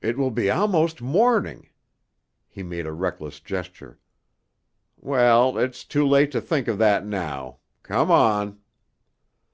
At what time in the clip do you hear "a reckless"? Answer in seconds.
2.86-3.40